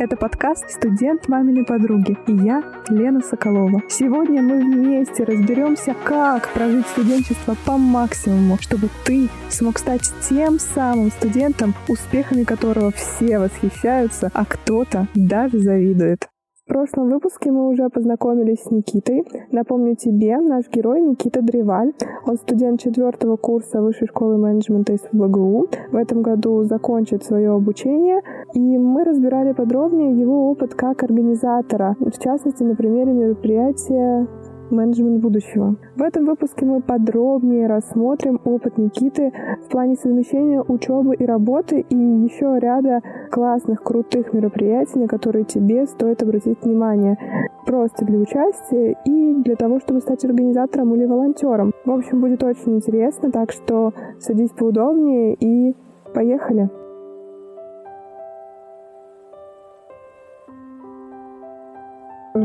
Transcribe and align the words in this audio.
Это 0.00 0.16
подкаст 0.16 0.70
«Студент 0.70 1.26
маминой 1.26 1.64
подруги» 1.64 2.16
и 2.28 2.32
я, 2.32 2.62
Лена 2.88 3.20
Соколова. 3.20 3.82
Сегодня 3.88 4.42
мы 4.42 4.60
вместе 4.60 5.24
разберемся, 5.24 5.92
как 6.04 6.52
прожить 6.52 6.86
студенчество 6.86 7.56
по 7.66 7.76
максимуму, 7.76 8.58
чтобы 8.60 8.90
ты 9.04 9.28
смог 9.50 9.76
стать 9.76 10.08
тем 10.28 10.60
самым 10.60 11.10
студентом, 11.10 11.74
успехами 11.88 12.44
которого 12.44 12.92
все 12.92 13.40
восхищаются, 13.40 14.30
а 14.34 14.44
кто-то 14.44 15.08
даже 15.16 15.58
завидует. 15.58 16.28
В 16.68 16.70
прошлом 16.70 17.08
выпуске 17.08 17.50
мы 17.50 17.66
уже 17.66 17.88
познакомились 17.88 18.64
с 18.64 18.70
Никитой. 18.70 19.24
Напомню 19.50 19.96
тебе, 19.96 20.36
наш 20.36 20.68
герой 20.68 21.00
Никита 21.00 21.40
Древаль. 21.40 21.94
Он 22.26 22.36
студент 22.36 22.78
четвертого 22.78 23.36
курса 23.36 23.80
Высшей 23.80 24.06
школы 24.06 24.36
менеджмента 24.36 24.92
из 24.92 25.00
ВГУ. 25.10 25.68
В 25.90 25.96
этом 25.96 26.20
году 26.20 26.64
закончит 26.64 27.24
свое 27.24 27.52
обучение. 27.52 28.20
И 28.52 28.60
мы 28.60 29.04
разбирали 29.04 29.52
подробнее 29.52 30.20
его 30.20 30.50
опыт 30.50 30.74
как 30.74 31.02
организатора. 31.02 31.96
В 32.00 32.22
частности, 32.22 32.62
на 32.62 32.76
примере 32.76 33.12
мероприятия 33.12 34.26
менеджмент 34.70 35.20
будущего. 35.20 35.76
В 35.96 36.02
этом 36.02 36.26
выпуске 36.26 36.64
мы 36.64 36.80
подробнее 36.80 37.66
рассмотрим 37.66 38.40
опыт 38.44 38.78
Никиты 38.78 39.32
в 39.64 39.68
плане 39.68 39.96
совмещения 39.96 40.62
учебы 40.62 41.14
и 41.14 41.24
работы 41.24 41.80
и 41.80 41.96
еще 41.96 42.58
ряда 42.58 43.00
классных, 43.30 43.82
крутых 43.82 44.32
мероприятий, 44.32 44.98
на 44.98 45.08
которые 45.08 45.44
тебе 45.44 45.86
стоит 45.86 46.22
обратить 46.22 46.62
внимание. 46.62 47.18
Просто 47.66 48.04
для 48.04 48.18
участия 48.18 48.96
и 49.04 49.34
для 49.42 49.56
того, 49.56 49.80
чтобы 49.80 50.00
стать 50.00 50.24
организатором 50.24 50.94
или 50.94 51.04
волонтером. 51.04 51.72
В 51.84 51.90
общем, 51.90 52.20
будет 52.20 52.42
очень 52.42 52.76
интересно, 52.76 53.30
так 53.30 53.52
что 53.52 53.92
садись 54.18 54.50
поудобнее 54.50 55.34
и 55.34 55.76
поехали! 56.14 56.70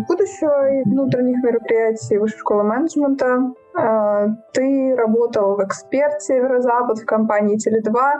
Будущего 0.02 0.72
и 0.72 0.84
внутренних 0.84 1.44
мероприятий 1.44 2.18
Высшей 2.18 2.40
школы 2.40 2.64
менеджмента. 2.64 3.54
Ты 4.54 4.96
работал 4.96 5.56
в 5.56 5.64
эксперте 5.64 6.20
Северо-Запад 6.20 7.00
в 7.00 7.06
компании 7.06 7.58
Теле2. 7.58 8.20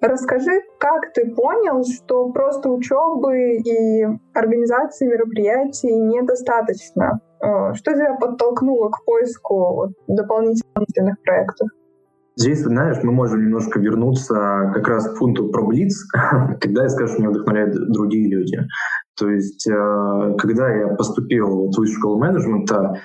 Расскажи, 0.00 0.62
как 0.78 1.12
ты 1.12 1.34
понял, 1.34 1.84
что 1.84 2.30
просто 2.30 2.70
учебы 2.70 3.56
и 3.56 4.06
организации 4.34 5.06
мероприятий 5.06 5.94
недостаточно? 5.94 7.20
А, 7.40 7.74
что 7.74 7.92
тебя 7.92 8.14
подтолкнуло 8.14 8.88
к 8.88 9.04
поиску 9.04 9.92
дополнительных 10.06 11.20
проектов? 11.22 11.68
Здесь, 12.36 12.62
знаешь, 12.62 12.96
мы 13.02 13.12
можем 13.12 13.44
немножко 13.44 13.78
вернуться 13.78 14.72
как 14.74 14.88
раз 14.88 15.08
к 15.08 15.18
пункту 15.18 15.50
про 15.50 15.64
Блиц, 15.66 16.04
когда 16.60 16.82
я 16.82 16.88
скажу, 16.88 17.12
что 17.12 17.22
меня 17.22 17.30
вдохновляют 17.30 17.74
другие 17.92 18.28
люди. 18.28 18.58
То 19.16 19.30
есть, 19.30 19.68
э, 19.68 20.34
когда 20.38 20.68
я 20.74 20.88
поступил 20.88 21.46
в 21.46 21.66
высшую 21.68 21.96
школу 21.96 22.18
менеджмента, 22.18 23.00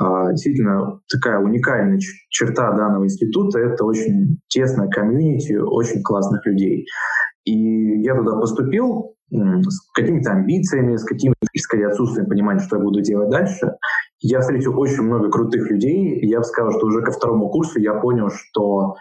э, 0.00 0.30
действительно 0.32 1.00
такая 1.08 1.38
уникальная 1.38 2.00
черта 2.28 2.72
данного 2.72 3.04
института— 3.04 3.58
это 3.60 3.84
очень 3.84 4.38
тесная 4.48 4.88
комьюнити 4.88 5.52
очень 5.52 6.02
классных 6.02 6.44
людей. 6.44 6.86
И 7.44 8.02
я 8.02 8.16
туда 8.16 8.36
поступил 8.40 9.14
с 9.32 9.90
какими-то 9.92 10.32
амбициями, 10.32 10.96
с 10.96 11.04
каким-то, 11.04 11.38
скорее, 11.56 11.88
отсутствием 11.88 12.28
понимания, 12.28 12.60
что 12.60 12.76
я 12.76 12.82
буду 12.82 13.00
делать 13.00 13.30
дальше. 13.30 13.76
Я 14.20 14.40
встретил 14.40 14.78
очень 14.78 15.02
много 15.02 15.30
крутых 15.30 15.70
людей. 15.70 16.20
Я 16.26 16.38
бы 16.38 16.44
сказал, 16.44 16.72
что 16.72 16.86
уже 16.86 17.02
ко 17.02 17.12
второму 17.12 17.48
курсу 17.48 17.80
я 17.80 17.94
понял, 17.94 18.30
что 18.30 18.96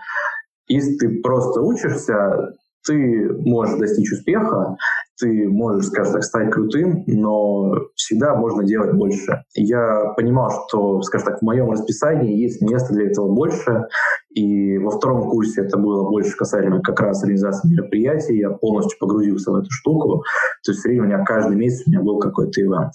если 0.68 0.96
ты 0.96 1.22
просто 1.22 1.62
учишься, 1.62 2.56
ты 2.86 3.30
можешь 3.46 3.78
достичь 3.78 4.12
успеха, 4.12 4.78
ты 5.20 5.48
можешь, 5.50 5.88
скажем 5.88 6.14
так, 6.14 6.24
стать 6.24 6.52
крутым, 6.52 7.04
но 7.08 7.74
всегда 7.96 8.36
можно 8.36 8.64
делать 8.64 8.94
больше. 8.94 9.44
Я 9.54 10.14
понимал, 10.16 10.52
что, 10.68 11.02
скажем 11.02 11.28
так, 11.28 11.40
в 11.40 11.46
моем 11.46 11.70
расписании 11.72 12.42
есть 12.42 12.62
место 12.62 12.94
для 12.94 13.08
этого 13.08 13.34
больше, 13.34 13.86
и 14.34 14.78
во 14.78 14.92
втором 14.92 15.30
курсе 15.30 15.62
это 15.62 15.78
было 15.78 16.10
больше 16.10 16.36
касательно 16.36 16.82
как 16.82 17.00
раз 17.00 17.22
организации 17.24 17.70
мероприятий, 17.70 18.38
я 18.38 18.50
полностью 18.50 18.98
погрузился 19.00 19.52
в 19.52 19.56
эту 19.56 19.68
штуку, 19.70 20.24
то 20.64 20.72
есть 20.72 20.80
в 20.80 20.82
среднем 20.84 21.04
у 21.04 21.08
меня 21.08 21.24
каждый 21.24 21.58
месяц 21.58 21.86
у 21.86 21.92
меня 21.92 22.02
был 22.02 22.20
какой-то 22.20 22.62
ивент. 22.62 22.94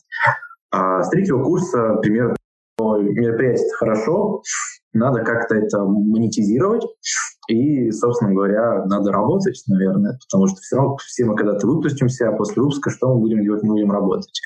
А 0.71 1.03
с 1.03 1.11
третьего 1.11 1.43
курса 1.43 1.97
примерно 2.03 2.37
мероприятие 2.79 3.69
хорошо, 3.79 4.43
надо 4.93 5.23
как-то 5.23 5.55
это 5.55 5.85
монетизировать, 5.85 6.83
и, 7.49 7.91
собственно 7.91 8.33
говоря, 8.33 8.85
надо 8.87 9.13
работать, 9.13 9.63
наверное, 9.69 10.19
потому 10.29 10.49
что 10.49 10.57
все 10.61 10.77
равно 10.77 10.97
все 10.97 11.25
мы 11.25 11.37
когда-то 11.37 11.67
выпустимся, 11.67 12.29
а 12.29 12.33
после 12.33 12.63
выпуска 12.63 12.91
что 12.91 13.15
мы 13.15 13.21
будем 13.21 13.43
делать? 13.43 13.63
Мы 13.63 13.75
будем 13.75 13.93
работать. 13.93 14.41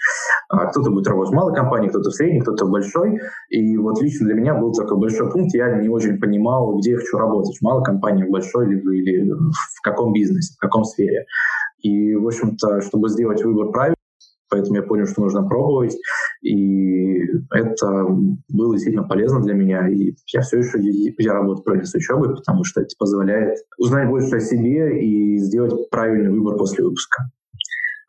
А 0.49 0.67
кто-то 0.67 0.91
будет 0.91 1.07
работать 1.07 1.33
в 1.33 1.37
малой 1.37 1.55
компании, 1.55 1.89
кто-то 1.89 2.11
в 2.11 2.15
средней, 2.15 2.41
кто-то 2.41 2.67
в 2.67 2.71
большой. 2.71 3.21
И 3.51 3.77
вот 3.77 4.01
лично 4.03 4.27
для 4.27 4.35
меня 4.35 4.55
был 4.55 4.73
такой 4.73 4.99
большой 4.99 5.31
пункт, 5.31 5.55
я 5.55 5.81
не 5.81 5.89
очень 5.89 6.19
понимал, 6.19 6.77
где 6.79 6.93
я 6.93 6.99
хочу 6.99 7.19
работать, 7.19 7.57
в 7.59 7.63
малой 7.63 7.85
компании, 7.85 8.25
в 8.25 8.31
большой, 8.31 8.67
либо, 8.67 8.93
или 8.93 9.31
в 9.31 9.81
каком 9.83 10.13
бизнесе, 10.13 10.55
в 10.57 10.61
каком 10.61 10.85
сфере. 10.85 11.27
И, 11.83 12.15
в 12.15 12.27
общем-то, 12.27 12.83
чтобы 12.83 13.09
сделать 13.09 13.43
выбор 13.43 13.71
правильный, 13.71 13.97
поэтому 14.51 14.77
я 14.77 14.83
понял, 14.83 15.07
что 15.07 15.23
нужно 15.23 15.43
пробовать, 15.47 15.97
и 16.43 17.21
это 17.51 18.07
было 18.49 18.75
действительно 18.75 19.07
полезно 19.07 19.41
для 19.41 19.55
меня, 19.55 19.89
и 19.89 20.15
я 20.33 20.41
все 20.43 20.59
еще 20.59 20.79
я 21.19 21.33
работаю 21.33 21.65
параллельно 21.65 21.87
с 21.87 21.95
учебой, 21.95 22.35
потому 22.35 22.65
что 22.65 22.81
это 22.81 22.95
позволяет 22.99 23.59
узнать 23.79 24.09
больше 24.09 24.37
о 24.37 24.41
себе 24.41 25.01
и 25.03 25.39
сделать 25.39 25.89
правильный 25.91 26.31
выбор 26.31 26.57
после 26.57 26.85
выпуска. 26.85 27.31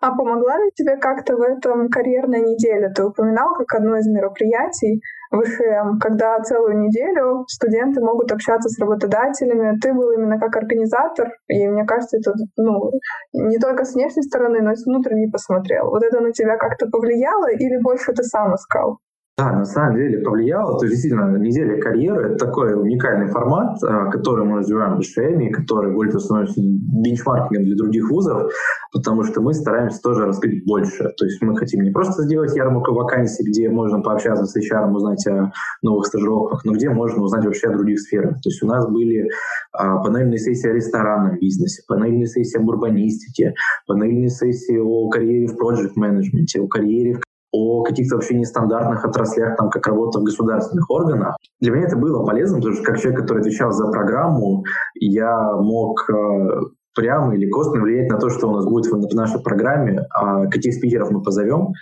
А 0.01 0.15
помогла 0.15 0.57
ли 0.57 0.71
тебе 0.73 0.97
как-то 0.97 1.37
в 1.37 1.41
этом 1.41 1.87
карьерная 1.89 2.41
неделя? 2.41 2.91
Ты 2.91 3.05
упоминал 3.05 3.53
как 3.53 3.71
одно 3.75 3.97
из 3.97 4.07
мероприятий 4.07 4.99
ВШМ, 5.31 5.99
когда 5.99 6.39
целую 6.39 6.79
неделю 6.79 7.45
студенты 7.47 8.01
могут 8.01 8.31
общаться 8.31 8.67
с 8.67 8.79
работодателями. 8.79 9.77
Ты 9.79 9.93
был 9.93 10.09
именно 10.11 10.39
как 10.39 10.55
организатор, 10.55 11.29
и 11.47 11.67
мне 11.67 11.85
кажется, 11.85 12.17
это 12.17 12.33
ну, 12.57 12.91
не 13.33 13.59
только 13.59 13.85
с 13.85 13.93
внешней 13.93 14.23
стороны, 14.23 14.61
но 14.61 14.71
и 14.71 14.75
с 14.75 14.87
внутренней 14.87 15.29
посмотрел. 15.29 15.91
Вот 15.91 16.01
это 16.01 16.19
на 16.19 16.31
тебя 16.31 16.57
как-то 16.57 16.87
повлияло 16.87 17.51
или 17.51 17.77
больше 17.81 18.11
ты 18.13 18.23
сам 18.23 18.55
искал? 18.55 18.97
Да, 19.41 19.51
на 19.53 19.65
самом 19.65 19.95
деле 19.95 20.19
повлияло. 20.19 20.77
То 20.77 20.85
есть, 20.85 21.01
действительно, 21.01 21.35
неделя 21.35 21.81
карьеры— 21.81 22.25
это 22.29 22.45
такой 22.45 22.79
уникальный 22.79 23.25
формат, 23.25 23.75
а, 23.83 24.11
который 24.11 24.45
мы 24.45 24.59
развиваем 24.59 24.97
в 24.97 24.99
БШМ, 24.99 25.51
который 25.51 25.95
более 25.95 26.19
становится 26.19 26.61
бенчмаркингом 26.61 27.65
для 27.65 27.75
других 27.75 28.07
вузов, 28.11 28.51
потому 28.93 29.23
что 29.23 29.41
мы 29.41 29.55
стараемся 29.55 29.99
тоже 29.99 30.27
раскрыть 30.27 30.63
больше. 30.67 31.11
То 31.17 31.25
есть 31.25 31.41
мы 31.41 31.57
хотим 31.57 31.81
не 31.81 31.89
просто 31.89 32.21
сделать 32.21 32.55
ярмарку 32.55 32.93
вакансий, 32.93 33.43
где 33.43 33.67
можно 33.67 34.01
пообщаться 34.01 34.45
с 34.45 34.55
HR, 34.55 34.91
узнать 34.91 35.25
о 35.25 35.51
новых 35.81 36.05
стажировках, 36.05 36.63
но 36.63 36.73
где 36.73 36.91
можно 36.91 37.23
узнать 37.23 37.43
вообще 37.43 37.69
о 37.69 37.73
других 37.73 37.99
сферах. 37.99 38.33
То 38.43 38.49
есть 38.49 38.61
у 38.61 38.67
нас 38.67 38.87
были 38.87 39.27
а, 39.73 40.03
панельные 40.03 40.37
сессии 40.37 40.69
о 40.69 40.73
ресторанном 40.73 41.39
бизнесе, 41.39 41.81
панельные 41.87 42.27
сессии 42.27 42.59
об 42.59 42.67
урбанистике, 42.67 43.55
панельные 43.87 44.29
сессии 44.29 44.77
о 44.77 45.09
карьере 45.09 45.47
в 45.47 45.57
проект-менеджменте, 45.57 46.61
о 46.61 46.67
карьере 46.67 47.15
в 47.15 47.30
о 47.51 47.83
каких-то 47.83 48.15
вообще 48.15 48.35
нестандартных 48.35 49.03
отраслях, 49.03 49.57
там, 49.57 49.69
как 49.69 49.85
работа 49.87 50.19
в 50.19 50.23
государственных 50.23 50.89
органах. 50.89 51.35
Для 51.59 51.71
меня 51.71 51.87
это 51.87 51.97
было 51.97 52.25
полезно, 52.25 52.57
потому 52.57 52.75
что 52.75 52.83
как 52.83 52.99
человек, 52.99 53.21
который 53.21 53.39
отвечал 53.39 53.71
за 53.71 53.87
программу, 53.87 54.63
я 54.95 55.51
мог 55.53 56.09
э, 56.09 56.61
прямо 56.95 57.35
или 57.35 57.49
косвенно 57.49 57.83
влиять 57.83 58.09
на 58.09 58.19
то, 58.19 58.29
что 58.29 58.47
у 58.47 58.55
нас 58.55 58.65
будет 58.65 58.91
в 58.91 59.15
нашей 59.15 59.41
программе, 59.41 60.05
а 60.13 60.47
каких 60.47 60.73
спикеров 60.73 61.11
мы 61.11 61.21
позовем, 61.21 61.73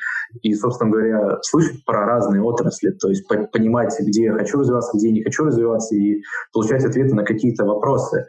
и, 0.41 0.53
собственно 0.53 0.91
говоря, 0.91 1.38
слышать 1.41 1.84
про 1.86 2.06
разные 2.06 2.41
отрасли, 2.41 2.91
то 2.91 3.09
есть 3.09 3.28
понимать, 3.28 3.96
где 4.00 4.25
я 4.25 4.34
хочу 4.34 4.59
развиваться, 4.59 4.97
где 4.97 5.07
я 5.07 5.13
не 5.13 5.24
хочу 5.24 5.44
развиваться, 5.44 5.96
и 5.96 6.22
получать 6.53 6.86
ответы 6.86 7.15
на 7.15 7.24
какие-то 7.24 7.65
вопросы. 7.65 8.25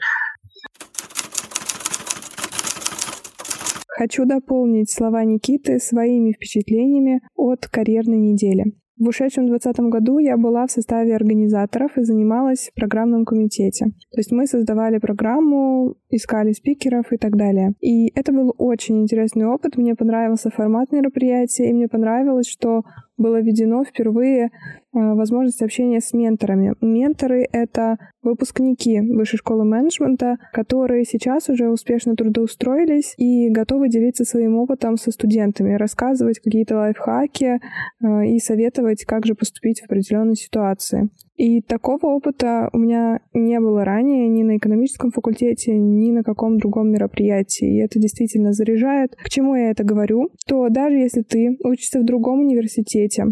Хочу 3.97 4.25
дополнить 4.25 4.91
слова 4.91 5.25
Никиты 5.25 5.79
своими 5.79 6.33
впечатлениями 6.33 7.21
от 7.35 7.67
карьерной 7.67 8.19
недели. 8.19 8.75
В 9.01 9.09
ушедшем 9.09 9.47
2020 9.47 9.91
году 9.91 10.19
я 10.19 10.37
была 10.37 10.67
в 10.67 10.71
составе 10.71 11.17
организаторов 11.17 11.97
и 11.97 12.03
занималась 12.03 12.69
в 12.69 12.75
программном 12.75 13.25
комитете. 13.25 13.87
То 13.87 14.19
есть 14.19 14.31
мы 14.31 14.47
создавали 14.47 14.99
программу, 14.99 15.95
искали 16.11 16.53
спикеров 16.53 17.11
и 17.11 17.17
так 17.17 17.35
далее. 17.35 17.73
И 17.81 18.13
это 18.15 18.31
был 18.31 18.55
очень 18.59 19.01
интересный 19.01 19.47
опыт. 19.47 19.79
Мне 19.79 19.95
понравился 19.95 20.51
формат 20.51 20.93
мероприятия, 20.93 21.71
и 21.71 21.73
мне 21.73 21.89
понравилось, 21.89 22.47
что 22.47 22.83
было 23.21 23.41
введено 23.41 23.85
впервые 23.85 24.47
э, 24.47 24.49
возможность 24.93 25.63
общения 25.63 26.01
с 26.01 26.13
менторами. 26.13 26.75
Менторы— 26.81 27.47
это 27.53 27.99
выпускники 28.23 29.01
Высшей 29.01 29.39
школы 29.39 29.65
менеджмента, 29.65 30.37
которые 30.53 31.05
сейчас 31.05 31.49
уже 31.49 31.69
успешно 31.69 32.17
трудоустроились 32.17 33.15
и 33.19 33.51
готовы 33.51 33.89
делиться 33.89 34.25
своим 34.25 34.57
опытом 34.57 34.97
со 34.97 35.11
студентами, 35.11 35.75
рассказывать 35.75 36.41
какие-то 36.41 36.77
лайфхаки 36.77 37.61
э, 38.03 38.27
и 38.27 38.39
советовать, 38.39 39.05
как 39.05 39.27
же 39.27 39.35
поступить 39.35 39.81
в 39.81 39.85
определенной 39.85 40.37
ситуации. 40.37 41.11
И 41.41 41.63
такого 41.63 42.09
опыта 42.09 42.69
у 42.75 42.79
меня 42.79 43.21
не 43.33 43.59
было 43.61 43.83
ранее 43.83 44.29
ни 44.29 44.43
на 44.43 44.59
экономическом 44.59 45.11
факультете, 45.11 45.75
ни 45.75 46.11
на 46.11 46.23
каком 46.23 46.59
другом 46.59 46.91
мероприятии. 46.91 47.77
И 47.77 47.79
это 47.79 47.99
действительно 47.99 48.53
заряжает. 48.53 49.17
К 49.17 49.31
чему 49.31 49.55
я 49.55 49.71
это 49.71 49.83
говорю? 49.83 50.29
То 50.47 50.69
даже 50.69 50.97
если 50.97 51.23
ты 51.23 51.57
учишься 51.65 52.01
в 52.01 52.05
другом 52.05 52.41
университете 52.41 53.25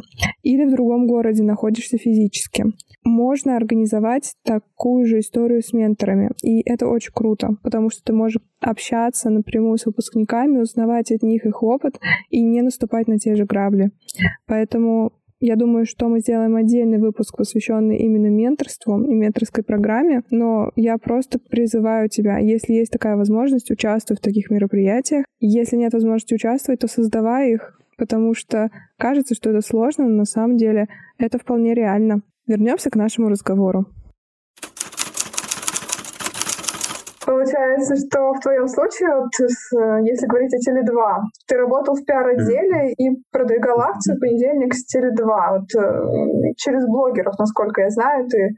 или 0.43 0.65
в 0.65 0.71
другом 0.71 1.07
городе 1.07 1.43
находишься 1.43 1.99
физически, 1.99 2.65
можно 3.05 3.57
организовать 3.57 4.33
такую 4.43 5.05
же 5.05 5.19
историю 5.19 5.61
с 5.61 5.75
менторами. 5.75 6.31
И 6.43 6.63
это 6.65 6.89
очень 6.89 7.13
круто, 7.13 7.59
потому 7.63 7.91
что 7.91 8.03
ты 8.05 8.15
можешь 8.15 8.41
общаться 8.61 9.29
напрямую 9.29 9.77
с 9.77 9.85
выпускниками, 9.85 10.61
узнавать 10.61 11.13
от 11.13 11.23
них 11.23 11.45
их 11.45 11.63
опыт 11.63 12.01
и 12.31 12.41
не 12.41 12.63
наступать 12.63 13.07
на 13.07 13.19
те 13.19 13.35
же 13.35 13.45
грабли. 13.45 13.91
Поэтому 14.47 15.13
я 15.41 15.57
думаю, 15.57 15.87
что 15.87 16.09
мы 16.09 16.21
сделаем 16.21 16.57
отдельный 16.57 16.99
выпуск, 16.99 17.37
посвященный 17.37 17.99
именно 17.99 18.27
менторству 18.27 19.01
и 19.05 19.15
менторской 19.15 19.63
программе, 19.63 20.23
но 20.31 20.71
я 20.75 20.99
просто 20.99 21.39
призываю 21.39 22.09
тебя, 22.09 22.39
если 22.39 22.73
есть 22.73 22.91
такая 22.91 23.17
возможность, 23.17 23.71
участвуй 23.71 24.17
в 24.17 24.21
таких 24.21 24.51
мероприятиях. 24.51 25.25
Если 25.41 25.77
нет 25.77 25.93
возможности 25.93 26.35
участвовать, 26.35 26.81
то 26.81 26.89
создавай 26.89 27.53
их, 27.53 27.81
потому 27.97 28.35
что 28.35 28.71
кажется, 28.97 29.35
что 29.35 29.51
это 29.51 29.61
сложно, 29.61 30.09
но 30.09 30.17
на 30.17 30.25
самом 30.25 30.57
деле 30.57 30.89
это 31.19 31.39
вполне 31.39 31.75
реально. 31.75 32.23
Вернемся 32.47 32.91
к 32.91 32.97
нашему 32.97 33.29
разговору. 33.29 33.87
Получается, 37.29 37.95
что 37.97 38.33
в 38.33 38.41
твоем 38.41 38.67
случае, 38.69 39.11
вот, 39.21 39.29
если 40.01 40.27
говорить 40.27 40.55
о 40.55 40.65
Теле2, 40.65 40.97
ты 41.47 41.59
работал 41.59 41.95
в 41.95 42.03
пиар-отделе 42.03 42.95
и 42.97 43.23
продвигал 43.31 43.83
акцию 43.83 44.19
«Понедельник 44.19 44.73
с 44.73 44.89
Теле2». 44.89 45.25
Вот, 45.27 45.69
э, 45.77 46.55
через 46.57 46.87
блогеров, 46.87 47.39
насколько 47.39 47.83
я 47.83 47.91
знаю, 47.91 48.27
ты 48.29 48.55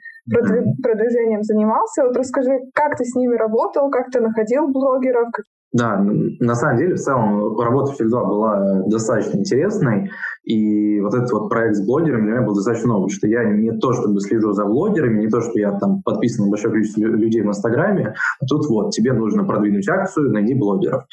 продвижением 0.84 1.42
занимался. 1.42 2.04
Вот 2.04 2.16
расскажи, 2.16 2.60
как 2.72 2.96
ты 2.96 3.04
с 3.04 3.16
ними 3.16 3.34
работал, 3.34 3.90
как 3.90 4.12
ты 4.12 4.20
находил 4.20 4.68
блогеров, 4.68 5.30
да, 5.72 5.98
на 6.00 6.54
самом 6.56 6.78
деле, 6.78 6.94
в 6.94 6.98
целом, 6.98 7.58
работа 7.58 7.92
в 7.92 8.00
Теле2 8.00 8.10
была 8.10 8.82
достаточно 8.86 9.38
интересной, 9.38 10.10
и 10.42 11.00
вот 11.00 11.14
этот 11.14 11.30
вот 11.30 11.48
проект 11.48 11.76
с 11.76 11.86
блогерами 11.86 12.24
для 12.24 12.32
меня 12.32 12.42
был 12.42 12.54
достаточно 12.54 12.88
новый, 12.88 13.08
что 13.10 13.28
я 13.28 13.44
не 13.44 13.70
то 13.78 13.92
чтобы 13.92 14.20
слежу 14.20 14.52
за 14.52 14.64
блогерами, 14.64 15.20
не 15.20 15.28
то, 15.28 15.40
что 15.40 15.58
я 15.60 15.78
там 15.78 16.02
подписан 16.02 16.46
на 16.46 16.50
большое 16.50 16.72
количество 16.72 17.02
людей 17.02 17.42
в 17.42 17.46
Инстаграме, 17.46 18.14
а 18.40 18.46
тут 18.46 18.66
вот, 18.68 18.90
тебе 18.90 19.12
нужно 19.12 19.44
продвинуть 19.44 19.88
акцию, 19.88 20.32
найди 20.32 20.54
блогеров. 20.54 21.04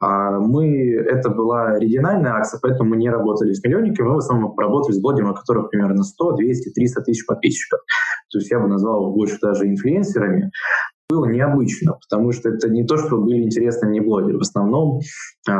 А 0.00 0.38
мы, 0.38 0.92
это 0.92 1.30
была 1.30 1.78
региональная 1.78 2.34
акция, 2.34 2.60
поэтому 2.62 2.90
мы 2.90 2.96
не 2.96 3.08
работали 3.08 3.52
с 3.52 3.64
миллионниками, 3.64 4.08
мы 4.08 4.14
в 4.14 4.18
основном 4.18 4.56
работали 4.56 4.94
с 4.94 5.00
блогерами, 5.00 5.30
у 5.30 5.34
которых 5.34 5.70
примерно 5.70 6.02
100, 6.02 6.32
200, 6.36 6.72
300 6.72 7.02
тысяч 7.02 7.26
подписчиков. 7.26 7.80
То 8.30 8.38
есть 8.38 8.50
я 8.50 8.60
бы 8.60 8.68
назвал 8.68 9.12
больше 9.12 9.38
даже 9.40 9.66
инфлюенсерами 9.66 10.50
было 11.08 11.26
необычно, 11.26 11.98
потому 12.08 12.32
что 12.32 12.48
это 12.48 12.68
не 12.68 12.84
то, 12.84 12.96
что 12.96 13.18
были 13.18 13.42
интересны 13.42 13.88
мне 13.88 14.00
блогеры. 14.00 14.38
В 14.38 14.42
основном, 14.42 15.00
э, 15.48 15.52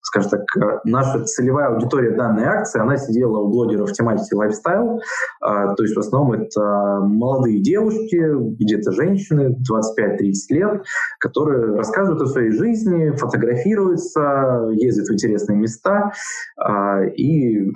скажем 0.00 0.30
так, 0.30 0.42
наша 0.84 1.22
целевая 1.24 1.74
аудитория 1.74 2.16
данной 2.16 2.44
акции, 2.44 2.80
она 2.80 2.96
сидела 2.96 3.38
у 3.38 3.48
блогеров 3.50 3.90
в 3.90 3.92
тематике 3.92 4.36
лайфстайл, 4.36 4.98
э, 4.98 5.00
то 5.42 5.82
есть 5.82 5.94
в 5.94 5.98
основном 5.98 6.32
это 6.32 7.00
молодые 7.02 7.62
девушки, 7.62 8.20
где-то 8.56 8.92
женщины, 8.92 9.56
25-30 9.70 10.32
лет, 10.50 10.82
которые 11.20 11.76
рассказывают 11.76 12.22
о 12.22 12.26
своей 12.26 12.52
жизни, 12.52 13.10
фотографируются, 13.16 14.68
ездят 14.72 15.08
в 15.08 15.12
интересные 15.12 15.58
места 15.58 16.12
э, 16.58 17.10
и 17.16 17.70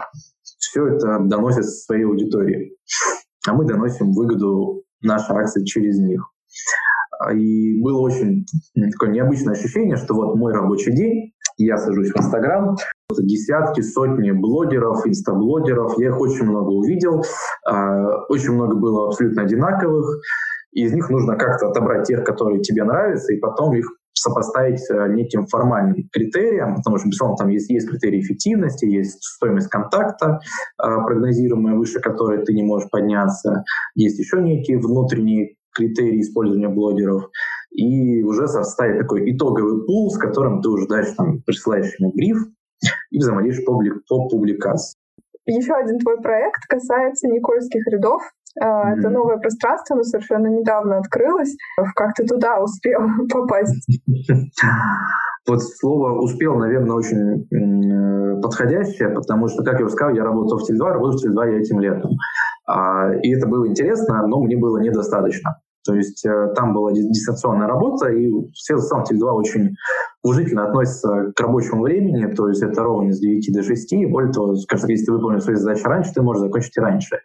все 0.59 0.87
это 0.87 1.19
доносят 1.21 1.67
своей 1.67 2.05
аудитории. 2.05 2.77
А 3.47 3.53
мы 3.55 3.67
доносим 3.67 4.13
выгоду 4.13 4.85
нашей 5.03 5.37
акции 5.37 5.65
через 5.65 5.99
них. 5.99 6.31
И 7.35 7.81
было 7.81 8.01
очень 8.01 8.47
такое 8.93 9.11
необычное 9.11 9.55
ощущение, 9.55 9.97
что 9.97 10.15
вот 10.15 10.37
мой 10.37 10.53
рабочий 10.53 10.93
день, 10.93 11.33
я 11.59 11.77
сажусь 11.77 12.11
в 12.11 12.17
Инстаграм, 12.17 12.77
десятки, 13.19 13.83
сотни 13.83 14.31
блогеров, 14.31 15.07
инстаблогеров, 15.07 15.99
я 15.99 16.09
их 16.09 16.21
очень 16.21 16.45
много 16.45 16.71
увидел, 16.71 17.23
а, 17.67 18.25
очень 18.29 18.53
много 18.53 18.77
было 18.77 19.09
абсолютно 19.09 19.43
одинаковых, 19.43 20.21
из 20.73 20.93
них 20.93 21.11
нужно 21.11 21.37
как-то 21.37 21.69
отобрать 21.69 22.07
тех, 22.07 22.25
которые 22.25 22.61
тебе 22.61 22.85
нравятся, 22.85 23.33
и 23.33 23.39
потом 23.39 23.75
их 23.75 23.87
сопоставить 24.13 24.83
э, 24.91 25.09
неким 25.09 25.47
формальным 25.47 26.09
критериям, 26.13 26.77
потому 26.77 26.99
что, 26.99 27.09
безусловно, 27.09 27.37
там 27.37 27.49
есть, 27.49 27.71
есть 27.71 27.89
критерии 27.89 28.21
эффективности, 28.21 28.85
есть 28.85 29.23
стоимость 29.23 29.69
контакта, 29.69 30.41
э, 30.83 30.87
прогнозируемая, 31.07 31.75
выше 31.75 32.01
которой 32.01 32.45
ты 32.45 32.53
не 32.53 32.63
можешь 32.63 32.91
подняться, 32.91 33.65
есть 33.95 34.19
еще 34.19 34.43
некие 34.43 34.79
внутренние 34.79 35.55
критерии 35.73 36.21
использования 36.21 36.69
блогеров, 36.69 37.31
и 37.71 38.23
уже 38.23 38.49
составить 38.49 38.99
такой 38.99 39.31
итоговый 39.33 39.85
пул, 39.87 40.11
с 40.11 40.19
которым 40.19 40.61
ты 40.61 40.69
уже 40.69 40.87
дальше 40.87 41.15
там, 41.17 41.43
присылаешь 41.43 41.95
ему 41.99 42.13
бриф 42.13 42.39
и 43.11 43.19
взаимодействуешь 43.19 43.67
по, 43.67 43.81
по 44.09 44.29
публикации. 44.29 44.99
Еще 45.47 45.73
один 45.73 45.99
твой 45.99 46.21
проект 46.21 46.67
касается 46.69 47.27
Никольских 47.29 47.87
рядов. 47.89 48.23
Mm-hmm. 48.59 48.99
Это 48.99 49.11
новое 49.11 49.39
пространство, 49.39 49.95
оно 49.95 50.03
совершенно 50.03 50.49
недавно 50.49 50.99
открылось. 50.99 51.57
Как 51.95 52.15
ты 52.15 52.27
туда 52.27 52.61
успел 52.63 53.01
попасть? 53.33 53.87
Вот 55.49 55.63
слово 55.63 56.21
«успел», 56.21 56.57
наверное, 56.57 56.95
очень 56.95 57.47
э, 57.51 58.41
подходящее, 58.41 59.09
потому 59.09 59.49
что, 59.49 59.65
как 59.65 59.79
я 59.79 59.87
уже 59.87 59.95
сказал, 59.95 60.15
я 60.15 60.23
работал 60.23 60.59
в 60.59 60.71
Теле2, 60.71 60.93
работаю 60.93 61.19
в 61.19 61.25
Теле2 61.25 61.53
я 61.53 61.59
этим 61.59 61.81
летом. 61.81 62.11
А, 62.67 63.13
и 63.15 63.35
это 63.35 63.49
было 63.49 63.67
интересно, 63.67 64.27
но 64.27 64.41
мне 64.41 64.57
было 64.57 64.79
недостаточно. 64.79 65.57
То 65.85 65.95
есть 65.95 66.27
э, 66.27 66.53
там 66.55 66.75
была 66.75 66.93
дистанционная 66.93 67.67
работа, 67.67 68.11
и 68.11 68.31
все 68.53 68.77
сам 68.79 69.03
Теле2 69.03 69.31
очень 69.31 69.75
уважительно 70.23 70.69
относятся 70.69 71.33
к 71.35 71.41
рабочему 71.41 71.83
времени, 71.83 72.33
то 72.35 72.49
есть 72.49 72.63
это 72.63 72.83
ровно 72.83 73.13
с 73.13 73.19
9 73.19 73.55
до 73.55 73.63
6, 73.63 73.93
и 73.95 74.07
более 74.07 74.33
того, 74.33 74.55
скажем 74.57 74.83
так, 74.83 74.91
если 74.91 75.07
ты 75.07 75.13
выполнил 75.13 75.41
свои 75.41 75.57
задачи 75.57 75.85
раньше, 75.85 76.13
ты 76.13 76.21
можешь 76.21 76.43
закончить 76.43 76.77
и 76.77 76.81
раньше. 76.81 77.17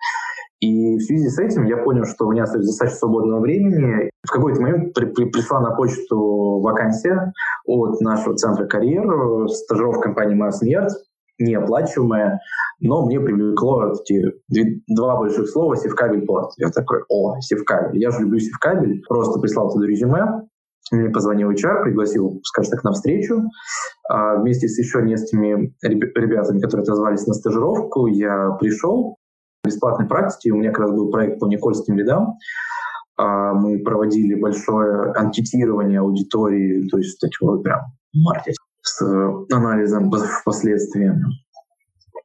И 0.61 0.97
в 0.97 1.01
связи 1.01 1.29
с 1.29 1.37
этим 1.39 1.65
я 1.65 1.77
понял, 1.77 2.05
что 2.05 2.25
у 2.25 2.31
меня 2.31 2.43
остается 2.43 2.69
достаточно 2.69 2.99
свободного 2.99 3.41
времени. 3.41 4.09
В 4.25 4.31
какой-то 4.31 4.61
момент 4.61 4.93
при, 4.93 5.05
при, 5.05 5.25
пришла 5.25 5.59
на 5.59 5.71
почту 5.71 6.59
вакансия 6.61 7.33
от 7.65 7.99
нашего 8.01 8.35
центра 8.35 8.65
карьер, 8.65 9.49
стажировка 9.49 10.03
компании 10.03 10.41
Mars 10.41 10.63
Yards, 10.63 10.93
неоплачиваемая, 11.39 12.39
но 12.79 13.05
мне 13.05 13.19
привлекло 13.19 13.91
эти 13.91 14.81
два 14.87 15.17
больших 15.17 15.49
слова 15.49 15.75
«Севкабель 15.75 16.25
порт». 16.25 16.51
Я 16.57 16.69
такой, 16.69 17.01
о, 17.09 17.39
Севкабель. 17.41 17.99
Я 17.99 18.11
же 18.11 18.21
люблю 18.21 18.39
Севкабель. 18.39 19.01
Просто 19.07 19.39
прислал 19.39 19.71
туда 19.71 19.85
резюме, 19.85 20.47
мне 20.91 21.09
позвонил 21.09 21.49
HR, 21.51 21.83
пригласил, 21.83 22.41
скажем 22.43 22.71
так, 22.71 22.83
на 22.83 22.91
встречу. 22.91 23.41
А 24.07 24.35
вместе 24.35 24.67
с 24.67 24.77
еще 24.77 25.01
несколькими 25.01 25.73
ребятами, 25.81 26.59
которые 26.59 26.83
отозвались 26.83 27.25
на 27.25 27.33
стажировку, 27.33 28.07
я 28.07 28.51
пришел 28.59 29.17
бесплатной 29.65 30.07
практике. 30.07 30.51
У 30.51 30.57
меня 30.57 30.71
как 30.71 30.79
раз 30.79 30.91
был 30.91 31.11
проект 31.11 31.39
по 31.39 31.45
Никольским 31.47 31.97
рядам. 31.97 32.35
А 33.17 33.53
мы 33.53 33.79
проводили 33.79 34.35
большое 34.35 35.13
анкетирование 35.13 35.99
аудитории, 35.99 36.87
то 36.89 36.97
есть 36.97 37.19
такой 37.19 37.61
прям 37.61 37.81
маркетинг 38.13 38.57
с 38.81 39.01
анализом 39.51 40.11
впоследствии. 40.41 41.13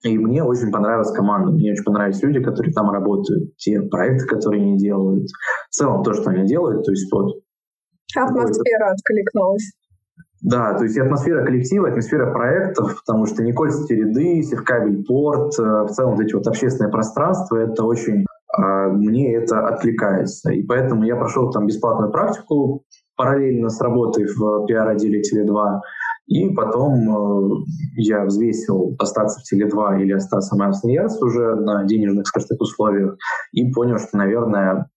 И 0.02 0.18
мне 0.18 0.42
очень 0.42 0.72
понравилась 0.72 1.12
команда, 1.12 1.52
мне 1.52 1.72
очень 1.72 1.84
понравились 1.84 2.22
люди, 2.22 2.42
которые 2.42 2.72
там 2.72 2.90
работают, 2.90 3.54
те 3.56 3.82
проекты, 3.82 4.26
которые 4.26 4.62
они 4.62 4.78
делают, 4.78 5.28
в 5.68 5.74
целом 5.74 6.02
то, 6.02 6.14
что 6.14 6.30
они 6.30 6.46
делают, 6.46 6.84
то 6.84 6.90
есть 6.90 7.12
вот... 7.12 7.36
Атмосфера 8.16 8.92
откликнулась. 8.92 9.72
Да, 10.42 10.74
то 10.74 10.84
есть 10.84 10.96
атмосфера 10.98 11.44
коллектива, 11.44 11.88
атмосфера 11.88 12.32
проектов, 12.32 13.02
потому 13.04 13.26
что 13.26 13.42
Никольские 13.42 14.00
ряды, 14.00 14.42
Севкабель 14.42 15.04
порт, 15.04 15.52
э, 15.58 15.62
в 15.62 15.88
целом 15.88 16.16
вот 16.16 16.24
эти 16.24 16.34
вот 16.34 16.46
общественные 16.46 16.90
пространства, 16.90 17.58
это 17.58 17.84
очень 17.84 18.24
а, 18.52 18.88
мне 18.88 19.34
это 19.34 19.66
откликается. 19.66 20.50
И 20.50 20.62
поэтому 20.62 21.04
я 21.04 21.16
прошел 21.16 21.50
там 21.50 21.66
бесплатную 21.66 22.10
практику 22.10 22.84
параллельно 23.16 23.68
с 23.68 23.80
работой 23.80 24.26
в 24.26 24.66
пиар-отделе 24.66 25.20
Теле2. 25.20 25.80
И 26.26 26.48
потом 26.50 26.94
э, 26.94 27.64
я 27.96 28.24
взвесил 28.24 28.96
остаться 28.98 29.40
в 29.40 29.52
Теле2 29.52 30.02
или 30.02 30.12
остаться 30.12 30.56
на 30.56 30.70
Яс 30.84 31.20
уже 31.20 31.56
на 31.56 31.84
денежных, 31.84 32.26
скажем 32.26 32.48
так, 32.48 32.60
условиях 32.60 33.16
и 33.52 33.70
понял, 33.72 33.98
что, 33.98 34.16
наверное, 34.16 34.88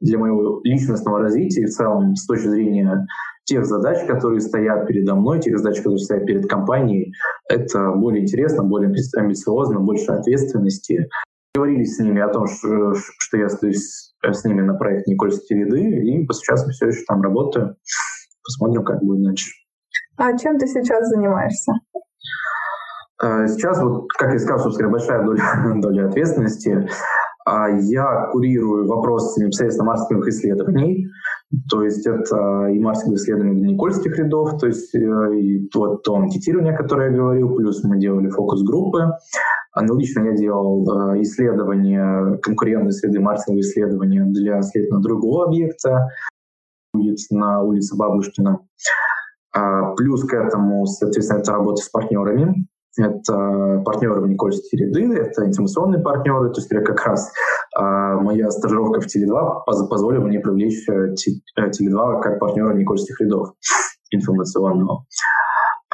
для 0.00 0.18
моего 0.18 0.60
личностного 0.64 1.20
развития 1.20 1.62
и 1.62 1.66
в 1.66 1.70
целом 1.70 2.14
с 2.14 2.26
точки 2.26 2.48
зрения 2.48 3.06
тех 3.44 3.64
задач, 3.64 4.06
которые 4.06 4.40
стоят 4.40 4.86
передо 4.86 5.14
мной, 5.14 5.40
тех 5.40 5.58
задач, 5.58 5.78
которые 5.78 5.98
стоят 5.98 6.26
перед 6.26 6.48
компанией, 6.48 7.14
это 7.48 7.92
более 7.92 8.22
интересно, 8.22 8.62
более 8.62 8.92
амбициозно, 9.16 9.80
больше 9.80 10.12
ответственности. 10.12 11.08
Говорили 11.54 11.84
с 11.84 11.98
ними 11.98 12.20
о 12.20 12.28
том, 12.28 12.46
что, 12.46 12.94
что 12.94 13.36
я 13.38 13.46
остаюсь 13.46 14.12
с 14.22 14.44
ними 14.44 14.60
на 14.60 14.74
проект 14.74 15.06
Никольские 15.06 15.64
ряды, 15.64 15.80
и 15.80 16.26
сейчас 16.32 16.66
все 16.68 16.88
еще 16.88 17.02
там 17.08 17.22
работаю. 17.22 17.76
Посмотрим, 18.44 18.84
как 18.84 19.02
будет 19.02 19.24
дальше. 19.24 19.50
А 20.16 20.36
чем 20.36 20.58
ты 20.58 20.66
сейчас 20.66 21.08
занимаешься? 21.08 21.72
А, 23.20 23.46
сейчас, 23.48 23.80
вот, 23.82 24.08
как 24.18 24.32
я 24.32 24.38
сказал, 24.38 24.58
собственно, 24.60 24.90
большая 24.90 25.24
доля, 25.24 25.42
доля 25.76 26.08
ответственности. 26.08 26.88
А 27.50 27.70
я 27.70 28.26
курирую 28.30 28.86
вопросы 28.86 29.42
непосредственно 29.42 29.88
маркетинговых 29.88 30.28
исследований. 30.28 31.06
То 31.70 31.82
есть 31.82 32.06
это 32.06 32.66
и 32.66 32.78
маркетинговые 32.78 33.16
исследования 33.16 33.72
Никольских 33.72 34.18
рядов, 34.18 34.58
то 34.60 34.66
есть 34.66 34.94
э, 34.94 34.98
и 35.38 35.66
то, 35.68 35.96
то 35.96 36.16
анкетирование, 36.16 36.76
которое 36.76 37.10
я 37.10 37.16
говорил, 37.16 37.54
плюс 37.54 37.82
мы 37.84 37.98
делали 37.98 38.28
фокус-группы. 38.28 39.12
Аналогично 39.72 40.24
я 40.26 40.36
делал 40.36 40.84
э, 40.84 41.22
исследования, 41.22 42.36
конкурентные 42.42 42.92
среды, 42.92 43.20
маркетинговые 43.20 43.62
исследования 43.62 44.24
для, 44.24 44.60
следовательно, 44.60 45.00
другого 45.00 45.46
объекта, 45.46 46.08
будет 46.92 47.18
на 47.30 47.62
улице 47.62 47.96
Бабушкина. 47.96 48.58
А, 49.54 49.94
плюс 49.94 50.22
к 50.24 50.34
этому, 50.34 50.84
соответственно, 50.84 51.38
это 51.38 51.52
работа 51.52 51.82
с 51.82 51.88
партнерами. 51.88 52.66
Это 52.98 53.80
партнеры 53.84 54.20
в 54.20 54.28
Никольские 54.28 54.86
ряды, 54.86 55.14
это 55.14 55.46
информационные 55.46 56.02
партнеры. 56.02 56.50
То 56.50 56.60
есть 56.60 56.68
как 56.68 57.06
раз 57.06 57.32
а, 57.76 58.16
моя 58.16 58.50
стажировка 58.50 59.00
в 59.00 59.06
Теле2 59.06 59.88
позволила 59.88 60.24
мне 60.24 60.40
привлечь 60.40 60.88
э, 60.88 61.14
э, 61.56 61.70
Теле2 61.70 62.20
как 62.20 62.40
партнера 62.40 62.74
Никольских 62.74 63.20
рядов 63.20 63.52
информационного. 64.10 65.04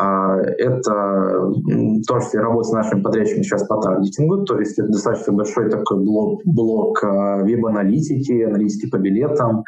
А, 0.00 0.38
это 0.40 0.92
в 0.92 2.06
том 2.06 2.20
числе 2.20 2.40
работа 2.40 2.68
с 2.68 2.72
нашими 2.72 3.02
подрядчиками 3.02 3.42
сейчас 3.42 3.66
по 3.66 3.76
таргетингу, 3.80 4.44
то 4.44 4.58
есть 4.58 4.78
это 4.78 4.88
достаточно 4.88 5.34
большой 5.34 5.70
такой 5.70 5.98
блок, 5.98 6.40
блок 6.46 7.02
веб-аналитики, 7.02 8.42
аналитики 8.42 8.88
по 8.88 8.96
билетам, 8.96 9.62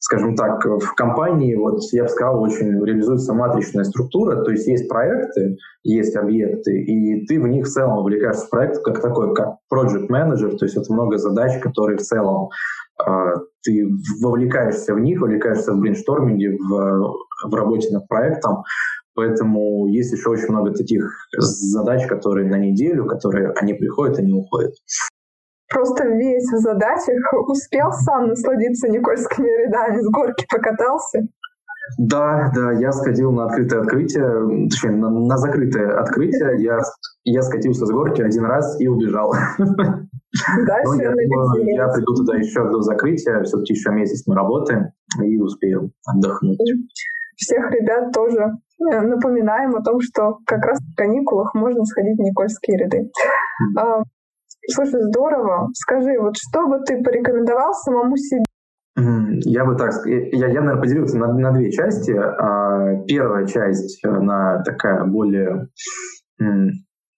скажем 0.00 0.34
так, 0.34 0.64
в 0.64 0.94
компании, 0.94 1.54
вот 1.54 1.80
я 1.92 2.04
бы 2.04 2.08
сказал, 2.08 2.42
очень 2.42 2.82
реализуется 2.84 3.34
матричная 3.34 3.84
структура, 3.84 4.42
то 4.42 4.50
есть 4.50 4.66
есть 4.66 4.88
проекты, 4.88 5.58
есть 5.82 6.16
объекты, 6.16 6.72
и 6.82 7.26
ты 7.26 7.38
в 7.38 7.46
них 7.46 7.66
в 7.66 7.68
целом 7.68 7.98
увлекаешься 7.98 8.46
в 8.46 8.50
проект 8.50 8.82
как 8.82 9.00
такой, 9.02 9.34
как 9.34 9.58
project 9.72 10.08
manager, 10.08 10.56
то 10.56 10.64
есть 10.64 10.76
это 10.76 10.90
много 10.92 11.18
задач, 11.18 11.60
которые 11.60 11.98
в 11.98 12.02
целом 12.02 12.48
э, 13.06 13.34
ты 13.62 13.86
вовлекаешься 14.22 14.94
в 14.94 15.00
них, 15.00 15.20
вовлекаешься 15.20 15.72
в 15.74 15.78
брейншторминге, 15.78 16.56
в, 16.56 17.14
в 17.48 17.54
работе 17.54 17.92
над 17.92 18.08
проектом, 18.08 18.64
Поэтому 19.14 19.88
есть 19.88 20.12
еще 20.12 20.30
очень 20.30 20.48
много 20.48 20.72
таких 20.72 21.04
задач, 21.36 22.06
которые 22.06 22.48
на 22.48 22.56
неделю, 22.56 23.06
которые 23.06 23.50
они 23.50 23.74
приходят, 23.74 24.18
они 24.18 24.32
уходят 24.32 24.72
просто 25.70 26.08
весь 26.08 26.50
в 26.52 26.58
задачах, 26.58 27.32
успел 27.48 27.92
сам 27.92 28.28
насладиться 28.28 28.88
Никольскими 28.88 29.48
рядами, 29.66 30.00
с 30.00 30.10
горки 30.10 30.46
покатался. 30.50 31.20
Да, 31.98 32.52
да, 32.54 32.72
я 32.72 32.92
сходил 32.92 33.32
на 33.32 33.46
открытое 33.46 33.80
открытие, 33.80 34.68
точнее, 34.68 34.92
на, 34.92 35.10
на 35.10 35.36
закрытое 35.38 35.98
открытие. 35.98 36.62
Я, 36.62 36.78
я 37.24 37.42
скатился 37.42 37.86
с 37.86 37.90
горки 37.90 38.22
один 38.22 38.44
раз 38.44 38.80
и 38.80 38.86
убежал. 38.86 39.32
Дальше 39.58 41.02
я, 41.02 41.10
думаю, 41.10 41.74
я 41.74 41.88
приду 41.88 42.14
туда 42.14 42.36
еще 42.36 42.64
до 42.70 42.82
закрытия, 42.82 43.42
все-таки 43.42 43.74
еще 43.74 43.90
месяц 43.90 44.24
мы 44.26 44.36
работаем 44.36 44.92
и 45.20 45.40
успею 45.40 45.90
отдохнуть. 46.06 46.58
Всех 47.36 47.70
ребят 47.72 48.12
тоже 48.12 48.52
э, 48.92 49.00
напоминаем 49.00 49.74
о 49.74 49.82
том, 49.82 50.00
что 50.00 50.38
как 50.46 50.64
раз 50.64 50.78
в 50.78 50.94
каникулах 50.94 51.54
можно 51.54 51.84
сходить 51.84 52.16
в 52.16 52.22
Никольские 52.22 52.78
ряды. 52.78 53.10
Слушай, 54.72 55.02
здорово. 55.02 55.68
Скажи, 55.74 56.18
вот 56.20 56.34
что 56.36 56.66
бы 56.66 56.78
ты 56.86 57.02
порекомендовал 57.02 57.72
самому 57.74 58.16
себе? 58.16 58.44
Я 58.96 59.64
бы 59.64 59.76
так, 59.76 59.92
я, 60.06 60.46
я 60.48 60.60
наверное, 60.60 60.76
поделился 60.76 61.16
на, 61.18 61.32
на 61.32 61.52
две 61.52 61.70
части. 61.70 62.12
А, 62.12 63.02
первая 63.06 63.46
часть, 63.46 64.04
она 64.04 64.62
такая 64.62 65.04
более 65.04 65.68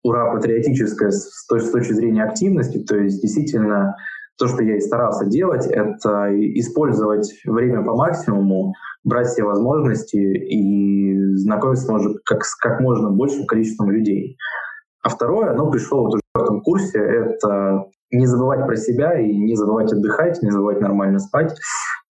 ура 0.03 0.33
патриотическая 0.33 1.11
с, 1.11 1.31
с 1.49 1.71
точки 1.71 1.93
зрения 1.93 2.25
активности, 2.25 2.83
то 2.85 2.97
есть 2.97 3.23
действительно 3.23 3.95
то, 4.39 4.49
что 4.49 4.63
я 4.63 4.77
и 4.77 4.81
старался 4.81 5.27
делать, 5.27 5.67
это 5.67 6.29
использовать 6.59 7.33
время 7.45 7.83
по 7.83 7.95
максимуму, 7.95 8.75
брать 9.05 9.29
все 9.29 9.45
возможности 9.45 10.17
и 10.17 11.37
знакомиться 11.37 11.91
может, 11.91 12.17
как, 12.25 12.45
с 12.45 12.57
как 12.57 12.81
можно 12.81 13.11
большим 13.11 13.47
количеством 13.47 13.91
людей. 13.91 14.37
А 15.03 15.09
второе, 15.09 15.51
оно 15.51 15.71
пришло 15.71 16.05
вот 16.05 16.15
уже 16.15 16.23
в 16.35 16.43
этом 16.43 16.61
курсе, 16.63 16.99
это 16.99 17.87
не 18.13 18.27
забывать 18.27 18.67
про 18.67 18.77
себя 18.77 19.19
и 19.19 19.37
не 19.37 19.57
забывать 19.57 19.93
отдыхать, 19.93 20.43
не 20.43 20.51
забывать 20.51 20.81
нормально 20.81 21.19
спать, 21.19 21.55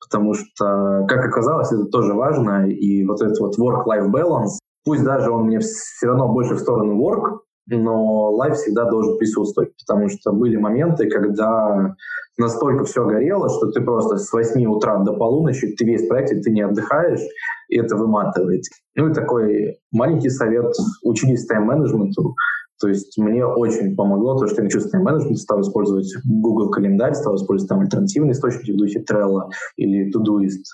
потому 0.00 0.34
что, 0.34 1.06
как 1.08 1.24
оказалось, 1.24 1.72
это 1.72 1.86
тоже 1.86 2.12
важно, 2.12 2.68
и 2.68 3.04
вот 3.06 3.22
этот 3.22 3.38
вот 3.40 3.58
work-life 3.58 4.10
balance, 4.10 4.58
пусть 4.84 5.04
даже 5.04 5.30
он 5.30 5.46
мне 5.46 5.60
все 5.60 6.06
равно 6.06 6.28
больше 6.28 6.54
в 6.54 6.60
сторону 6.60 7.00
work, 7.00 7.38
но 7.68 8.36
life 8.38 8.54
всегда 8.54 8.84
должен 8.90 9.16
присутствовать, 9.16 9.70
потому 9.86 10.08
что 10.08 10.32
были 10.32 10.56
моменты, 10.56 11.08
когда 11.08 11.94
настолько 12.36 12.84
все 12.84 13.06
горело, 13.06 13.48
что 13.48 13.70
ты 13.70 13.80
просто 13.80 14.18
с 14.18 14.32
8 14.32 14.66
утра 14.66 14.98
до 14.98 15.12
полуночи, 15.14 15.74
ты 15.76 15.84
весь 15.84 16.06
проект, 16.08 16.42
ты 16.42 16.50
не 16.50 16.62
отдыхаешь, 16.62 17.22
и 17.68 17.78
это 17.78 17.96
выматывает. 17.96 18.62
Ну 18.96 19.08
и 19.08 19.14
такой 19.14 19.78
маленький 19.92 20.30
совет, 20.30 20.74
учитесь 21.04 21.46
тайм-менеджменту, 21.46 22.34
то 22.82 22.88
есть 22.88 23.16
мне 23.16 23.46
очень 23.46 23.94
помогло 23.94 24.36
то, 24.36 24.48
что 24.48 24.56
я 24.56 24.64
начал 24.64 24.80
тайм-менеджмент, 24.80 25.38
стал 25.38 25.60
использовать 25.60 26.12
Google 26.24 26.68
календарь, 26.68 27.14
стал 27.14 27.36
использовать 27.36 27.68
там 27.68 27.78
альтернативные 27.78 28.32
источники 28.32 28.72
в 28.72 28.76
духе 28.76 29.04
Trello 29.08 29.50
или 29.76 30.10
Todoist. 30.10 30.64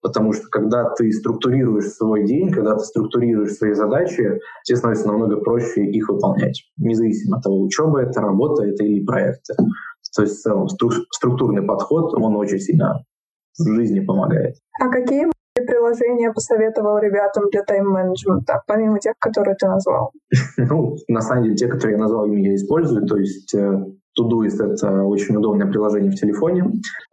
Потому 0.00 0.32
что 0.32 0.44
когда 0.50 0.88
ты 0.96 1.12
структурируешь 1.12 1.90
свой 1.90 2.24
день, 2.24 2.50
когда 2.50 2.76
ты 2.76 2.84
структурируешь 2.84 3.52
свои 3.52 3.74
задачи, 3.74 4.40
тебе 4.64 4.76
становится 4.76 5.06
намного 5.08 5.36
проще 5.36 5.84
их 5.84 6.08
выполнять, 6.08 6.62
независимо 6.78 7.36
от 7.36 7.42
того, 7.42 7.60
учеба 7.60 8.00
это, 8.00 8.22
работа 8.22 8.64
это 8.64 8.82
или 8.82 9.04
проекты. 9.04 9.52
То 10.16 10.22
есть 10.22 10.38
в 10.38 10.40
целом 10.40 10.66
структурный 11.10 11.62
подход, 11.62 12.14
он 12.14 12.36
очень 12.36 12.58
сильно 12.58 13.04
в 13.58 13.74
жизни 13.74 14.00
помогает. 14.00 14.54
А 14.82 14.88
какие 14.88 15.26
приложения 15.70 16.32
посоветовал 16.32 16.98
ребятам 16.98 17.44
для 17.50 17.62
тайм-менеджмента, 17.62 18.62
помимо 18.66 18.98
тех, 18.98 19.14
которые 19.18 19.54
ты 19.54 19.66
назвал? 19.68 20.12
Ну, 20.56 20.96
на 21.08 21.20
самом 21.20 21.44
деле, 21.44 21.56
те, 21.56 21.68
которые 21.68 21.96
я 21.96 22.02
назвал, 22.02 22.26
ими 22.26 22.48
я 22.48 22.54
использую. 22.54 23.06
То 23.06 23.16
есть 23.16 23.54
э, 23.54 23.84
Todoist— 24.18 24.60
это 24.60 25.02
очень 25.02 25.36
удобное 25.36 25.66
приложение 25.66 26.10
в 26.10 26.14
телефоне. 26.14 26.64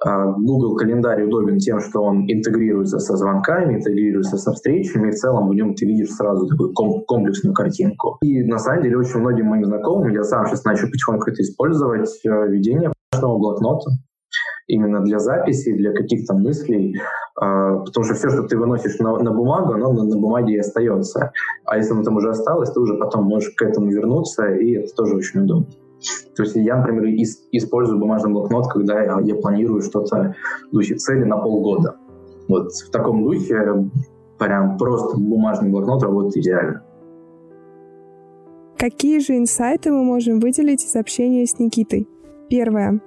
А 0.03 0.25
Google 0.33 0.75
календарь 0.75 1.23
удобен 1.23 1.57
тем, 1.59 1.79
что 1.79 2.01
он 2.01 2.25
интегрируется 2.27 2.99
со 2.99 3.15
звонками, 3.15 3.75
интегрируется 3.75 4.37
со 4.37 4.51
встречами, 4.51 5.09
и 5.09 5.11
в 5.11 5.15
целом 5.15 5.49
в 5.49 5.53
нем 5.53 5.75
ты 5.75 5.85
видишь 5.85 6.11
сразу 6.11 6.47
такую 6.47 6.73
комплексную 6.73 7.53
картинку. 7.53 8.17
И 8.21 8.43
на 8.43 8.59
самом 8.59 8.83
деле 8.83 8.97
очень 8.97 9.19
многим 9.19 9.47
моим 9.47 9.65
знакомым, 9.65 10.11
я 10.13 10.23
сам 10.23 10.45
сейчас 10.47 10.65
начал 10.65 10.87
потихоньку 10.87 11.29
это 11.29 11.41
использовать, 11.41 12.09
э, 12.25 12.47
ведение 12.49 12.91
блокнота 13.19 13.91
именно 14.67 15.01
для 15.01 15.19
записи, 15.19 15.73
для 15.73 15.93
каких-то 15.93 16.33
мыслей, 16.33 16.99
а, 17.39 17.77
потому 17.79 18.03
что 18.05 18.15
все, 18.15 18.29
что 18.29 18.43
ты 18.43 18.57
выносишь 18.57 18.99
на, 18.99 19.17
на 19.17 19.31
бумагу, 19.31 19.73
оно 19.73 19.93
на, 19.93 20.03
на 20.03 20.17
бумаге 20.17 20.55
и 20.55 20.59
остается. 20.59 21.31
А 21.65 21.77
если 21.77 21.93
оно 21.93 22.03
там 22.03 22.17
уже 22.17 22.29
осталось, 22.29 22.71
ты 22.71 22.79
уже 22.79 22.95
потом 22.95 23.25
можешь 23.25 23.53
к 23.55 23.61
этому 23.61 23.89
вернуться, 23.89 24.45
и 24.47 24.73
это 24.73 24.93
тоже 24.93 25.15
очень 25.15 25.41
удобно. 25.41 25.67
То 26.35 26.43
есть 26.43 26.55
я, 26.55 26.77
например, 26.77 27.05
ис- 27.05 27.47
использую 27.51 27.99
бумажный 27.99 28.31
блокнот, 28.31 28.67
когда 28.71 29.01
я, 29.01 29.19
я 29.21 29.35
планирую 29.35 29.81
что-то 29.81 30.35
в 30.69 30.73
духе 30.73 30.95
цели 30.95 31.23
на 31.23 31.37
полгода. 31.37 31.95
Вот 32.47 32.71
в 32.71 32.91
таком 32.91 33.23
духе 33.23 33.89
прям 34.37 34.77
просто 34.77 35.17
бумажный 35.17 35.69
блокнот 35.69 36.03
работает 36.03 36.37
идеально. 36.37 36.83
Какие 38.77 39.19
же 39.19 39.35
инсайты 39.37 39.91
мы 39.91 40.03
можем 40.03 40.39
выделить 40.39 40.85
из 40.85 40.95
общения 40.95 41.47
с 41.47 41.57
Никитой? 41.57 42.07
Первое. 42.47 43.01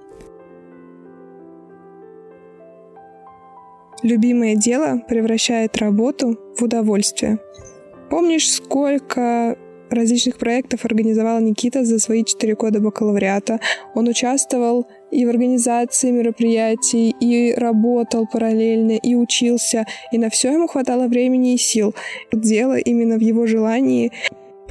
Любимое 4.03 4.57
дело 4.57 5.03
превращает 5.09 5.77
работу 5.77 6.39
в 6.57 6.63
удовольствие. 6.63 7.39
Помнишь, 8.09 8.51
сколько 8.51 9.57
различных 9.91 10.39
проектов 10.39 10.85
организовал 10.85 11.41
Никита 11.41 11.85
за 11.85 11.99
свои 11.99 12.25
четыре 12.25 12.55
года 12.55 12.81
бакалавриата. 12.81 13.61
Он 13.95 14.09
участвовал 14.09 14.87
и 15.11 15.27
в 15.27 15.29
организации 15.29 16.11
мероприятий, 16.11 17.15
и 17.21 17.53
работал 17.55 18.27
параллельно, 18.27 18.93
и 18.93 19.15
учился, 19.15 19.85
и 20.13 20.19
на 20.19 20.31
все 20.31 20.53
ему 20.53 20.69
хватало 20.69 21.09
времени 21.09 21.55
и 21.55 21.59
сил. 21.59 21.95
Дело 22.33 22.79
именно 22.79 23.17
в 23.17 23.21
его 23.21 23.47
желании 23.47 24.13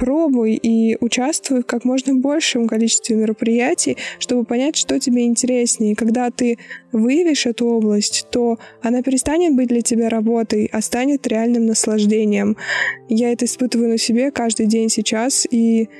пробуй 0.00 0.54
и 0.54 0.96
участвуй 1.00 1.60
в 1.60 1.66
как 1.66 1.84
можно 1.84 2.14
большем 2.14 2.66
количестве 2.66 3.16
мероприятий, 3.16 3.98
чтобы 4.18 4.44
понять, 4.44 4.74
что 4.74 4.98
тебе 4.98 5.26
интереснее. 5.26 5.94
Когда 5.94 6.30
ты 6.30 6.56
выявишь 6.90 7.44
эту 7.44 7.66
область, 7.66 8.26
то 8.30 8.58
она 8.80 9.02
перестанет 9.02 9.54
быть 9.54 9.68
для 9.68 9.82
тебя 9.82 10.08
работой, 10.08 10.70
а 10.72 10.80
станет 10.80 11.26
реальным 11.26 11.66
наслаждением. 11.66 12.56
Я 13.10 13.30
это 13.30 13.44
испытываю 13.44 13.90
на 13.90 13.98
себе 13.98 14.30
каждый 14.30 14.66
день 14.66 14.88
сейчас, 14.88 15.46
и 15.50 15.90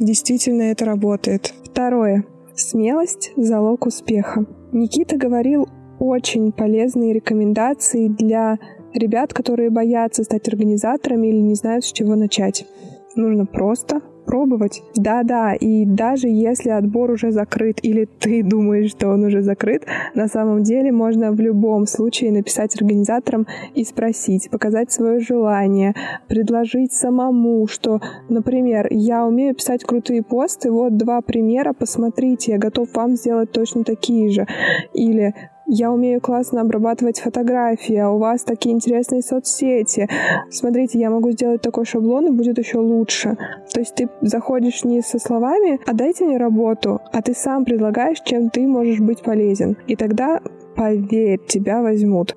действительно 0.00 0.62
это 0.62 0.84
работает. 0.84 1.54
Второе. 1.64 2.24
Смелость— 2.56 3.32
залог 3.36 3.86
успеха. 3.86 4.46
Никита 4.72 5.16
говорил 5.16 5.68
очень 6.00 6.50
полезные 6.50 7.12
рекомендации 7.12 8.08
для 8.08 8.58
ребят, 8.92 9.32
которые 9.32 9.70
боятся 9.70 10.24
стать 10.24 10.48
организаторами 10.48 11.28
или 11.28 11.38
не 11.38 11.54
знают, 11.54 11.84
с 11.84 11.92
чего 11.92 12.16
начать. 12.16 12.66
Нужно 13.16 13.46
просто 13.46 14.00
пробовать. 14.24 14.82
Да-да, 14.96 15.54
и 15.54 15.84
даже 15.84 16.28
если 16.28 16.70
отбор 16.70 17.10
уже 17.10 17.30
закрыт 17.30 17.78
или 17.82 18.06
ты 18.06 18.42
думаешь, 18.44 18.90
что 18.90 19.08
он 19.08 19.24
уже 19.24 19.42
закрыт, 19.42 19.86
на 20.14 20.28
самом 20.28 20.62
деле 20.62 20.92
можно 20.92 21.32
в 21.32 21.40
любом 21.40 21.86
случае 21.86 22.32
написать 22.32 22.74
организаторам 22.76 23.46
и 23.74 23.84
спросить, 23.84 24.50
показать 24.50 24.90
свое 24.90 25.20
желание, 25.20 25.94
предложить 26.28 26.92
самому, 26.92 27.66
что, 27.66 28.00
например, 28.28 28.88
я 28.90 29.26
умею 29.26 29.54
писать 29.54 29.84
крутые 29.84 30.22
посты, 30.22 30.70
вот 30.70 30.96
два 30.96 31.20
примера, 31.20 31.72
посмотрите, 31.72 32.52
я 32.52 32.58
готов 32.58 32.88
вам 32.94 33.16
сделать 33.16 33.52
точно 33.52 33.84
такие 33.84 34.30
же. 34.30 34.46
Или 34.94 35.34
я 35.66 35.90
умею 35.90 36.20
классно 36.20 36.60
обрабатывать 36.60 37.20
фотографии, 37.20 37.96
а 37.96 38.10
у 38.10 38.18
вас 38.18 38.42
такие 38.42 38.74
интересные 38.74 39.22
соцсети. 39.22 40.08
Смотрите, 40.50 40.98
я 40.98 41.10
могу 41.10 41.30
сделать 41.30 41.62
такой 41.62 41.86
шаблон, 41.86 42.26
и 42.26 42.30
будет 42.30 42.58
еще 42.58 42.78
лучше. 42.78 43.36
То 43.72 43.80
есть 43.80 43.94
ты 43.94 44.08
заходишь 44.20 44.84
не 44.84 45.00
со 45.00 45.18
словами 45.18 45.80
«а 45.86 45.92
дайте 45.94 46.24
мне 46.24 46.36
работу», 46.36 47.00
а 47.12 47.22
ты 47.22 47.34
сам 47.34 47.64
предлагаешь, 47.64 48.20
чем 48.24 48.50
ты 48.50 48.66
можешь 48.66 49.00
быть 49.00 49.22
полезен. 49.22 49.76
И 49.86 49.96
тогда, 49.96 50.40
поверь, 50.76 51.40
тебя 51.46 51.82
возьмут. 51.82 52.36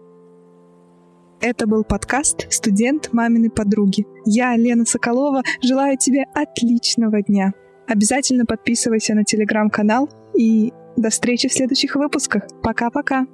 Это 1.42 1.68
был 1.68 1.84
подкаст 1.84 2.48
«Студент 2.52 3.10
маминой 3.12 3.50
подруги». 3.50 4.08
Я, 4.26 4.56
Лена 4.56 4.86
Соколова, 4.86 5.44
желаю 5.62 5.98
тебе 5.98 6.26
отличного 6.34 7.22
дня. 7.22 7.52
Обязательно 7.88 8.46
подписывайся 8.46 9.14
на 9.14 9.24
телеграм-канал 9.24 10.10
и 10.36 10.74
до 10.98 11.10
встречи 11.10 11.48
в 11.48 11.54
следующих 11.54 11.96
выпусках. 11.96 12.44
Пока-пока. 12.62 13.28